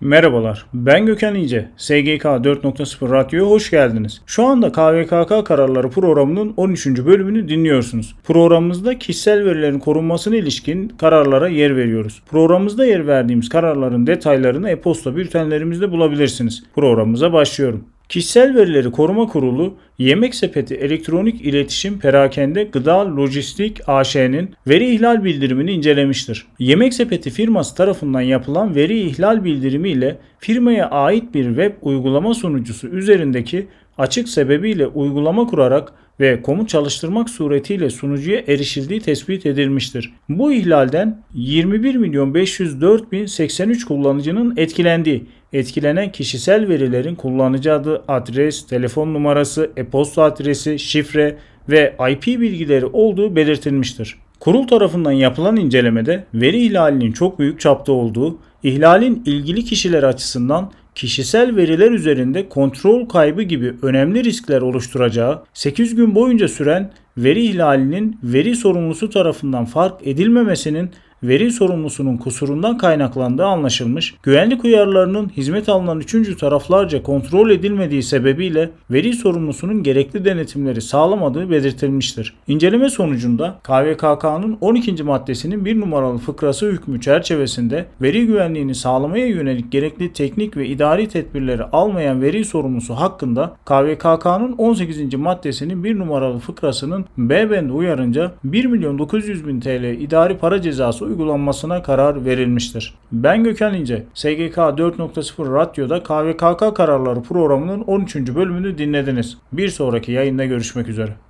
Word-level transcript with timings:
Merhabalar, 0.00 0.66
ben 0.74 1.06
Gökhan 1.06 1.34
İnce. 1.34 1.68
SGK 1.76 2.24
4.0 2.24 3.10
Radyo'ya 3.10 3.50
hoş 3.50 3.70
geldiniz. 3.70 4.22
Şu 4.26 4.46
anda 4.46 4.72
KVKK 4.72 5.46
kararları 5.46 5.90
programının 5.90 6.54
13. 6.56 6.86
bölümünü 6.86 7.48
dinliyorsunuz. 7.48 8.16
Programımızda 8.24 8.98
kişisel 8.98 9.44
verilerin 9.44 9.78
korunmasına 9.78 10.36
ilişkin 10.36 10.88
kararlara 10.88 11.48
yer 11.48 11.76
veriyoruz. 11.76 12.22
Programımızda 12.30 12.86
yer 12.86 13.06
verdiğimiz 13.06 13.48
kararların 13.48 14.06
detaylarını 14.06 14.70
e-posta 14.70 15.16
bültenlerimizde 15.16 15.90
bulabilirsiniz. 15.90 16.62
Programımıza 16.74 17.32
başlıyorum. 17.32 17.84
Kişisel 18.08 18.54
Verileri 18.54 18.90
Koruma 18.90 19.26
Kurulu, 19.26 19.74
Yemek 20.00 20.34
Sepeti 20.34 20.74
Elektronik 20.74 21.40
İletişim 21.40 21.98
Perakende 21.98 22.64
Gıda 22.64 23.16
Lojistik 23.16 23.80
AŞ'nin 23.86 24.54
veri 24.68 24.94
ihlal 24.94 25.24
bildirimini 25.24 25.72
incelemiştir. 25.72 26.46
Yemek 26.58 26.94
Sepeti 26.94 27.30
firması 27.30 27.74
tarafından 27.74 28.20
yapılan 28.20 28.74
veri 28.74 29.00
ihlal 29.00 29.44
bildirimi 29.44 29.90
ile 29.90 30.18
firmaya 30.38 30.90
ait 30.90 31.34
bir 31.34 31.44
web 31.44 31.72
uygulama 31.82 32.34
sunucusu 32.34 32.88
üzerindeki 32.88 33.66
açık 33.98 34.28
sebebiyle 34.28 34.86
uygulama 34.86 35.46
kurarak 35.46 35.92
ve 36.20 36.42
komut 36.42 36.68
çalıştırmak 36.68 37.30
suretiyle 37.30 37.90
sunucuya 37.90 38.42
erişildiği 38.46 39.00
tespit 39.00 39.46
edilmiştir. 39.46 40.12
Bu 40.28 40.52
ihlalden 40.52 41.22
21 41.34 41.94
milyon 41.94 42.34
504 42.34 43.12
bin 43.12 43.26
83 43.26 43.84
kullanıcının 43.84 44.54
etkilendiği, 44.56 45.24
etkilenen 45.52 46.12
kişisel 46.12 46.68
verilerin 46.68 47.14
kullanıcı 47.14 47.74
adı, 47.74 48.02
adres, 48.08 48.66
telefon 48.66 49.14
numarası, 49.14 49.70
e-posta 49.90 50.22
adresi, 50.22 50.78
şifre 50.78 51.36
ve 51.68 51.94
IP 52.10 52.26
bilgileri 52.26 52.86
olduğu 52.86 53.36
belirtilmiştir. 53.36 54.16
Kurul 54.40 54.66
tarafından 54.66 55.12
yapılan 55.12 55.56
incelemede 55.56 56.24
veri 56.34 56.66
ihlalinin 56.66 57.12
çok 57.12 57.38
büyük 57.38 57.60
çapta 57.60 57.92
olduğu, 57.92 58.38
ihlalin 58.62 59.22
ilgili 59.26 59.64
kişiler 59.64 60.02
açısından 60.02 60.70
kişisel 60.94 61.56
veriler 61.56 61.90
üzerinde 61.90 62.48
kontrol 62.48 63.08
kaybı 63.08 63.42
gibi 63.42 63.74
önemli 63.82 64.24
riskler 64.24 64.60
oluşturacağı 64.60 65.42
8 65.54 65.94
gün 65.94 66.14
boyunca 66.14 66.48
süren 66.48 66.92
veri 67.16 67.42
ihlalinin 67.42 68.18
veri 68.22 68.56
sorumlusu 68.56 69.10
tarafından 69.10 69.64
fark 69.64 70.06
edilmemesinin 70.06 70.90
veri 71.22 71.50
sorumlusunun 71.50 72.16
kusurundan 72.16 72.78
kaynaklandığı 72.78 73.44
anlaşılmış, 73.44 74.14
güvenlik 74.22 74.64
uyarılarının 74.64 75.28
hizmet 75.28 75.68
alınan 75.68 76.00
üçüncü 76.00 76.36
taraflarca 76.36 77.02
kontrol 77.02 77.50
edilmediği 77.50 78.02
sebebiyle 78.02 78.70
veri 78.90 79.12
sorumlusunun 79.12 79.82
gerekli 79.82 80.24
denetimleri 80.24 80.80
sağlamadığı 80.80 81.50
belirtilmiştir. 81.50 82.34
İnceleme 82.48 82.90
sonucunda 82.90 83.58
KVKK'nın 83.62 84.58
12. 84.60 85.02
maddesinin 85.02 85.64
bir 85.64 85.80
numaralı 85.80 86.18
fıkrası 86.18 86.66
hükmü 86.66 87.00
çerçevesinde 87.00 87.86
veri 88.02 88.26
güvenliğini 88.26 88.74
sağlamaya 88.74 89.26
yönelik 89.26 89.72
gerekli 89.72 90.12
teknik 90.12 90.56
ve 90.56 90.66
idari 90.66 91.08
tedbirleri 91.08 91.64
almayan 91.64 92.22
veri 92.22 92.44
sorumlusu 92.44 92.94
hakkında 92.94 93.56
KVKK'nın 93.64 94.52
18. 94.52 95.14
maddesinin 95.14 95.84
bir 95.84 95.98
numaralı 95.98 96.38
fıkrasının 96.38 97.04
B 97.18 97.50
bendi 97.50 97.72
uyarınca 97.72 98.32
1 98.44 98.64
milyon 98.64 98.98
900 98.98 99.46
bin 99.46 99.60
TL 99.60 99.84
idari 99.84 100.38
para 100.38 100.62
cezası 100.62 101.09
uygulanmasına 101.10 101.82
karar 101.82 102.24
verilmiştir. 102.24 102.94
Ben 103.12 103.44
Gökhan 103.44 103.74
İnce, 103.74 104.04
SGK 104.14 104.56
4.0 104.56 105.54
Radyo'da 105.54 106.02
KVKK 106.02 106.76
kararları 106.76 107.22
programının 107.22 107.80
13. 107.80 108.16
bölümünü 108.16 108.78
dinlediniz. 108.78 109.38
Bir 109.52 109.68
sonraki 109.68 110.12
yayında 110.12 110.44
görüşmek 110.44 110.88
üzere. 110.88 111.14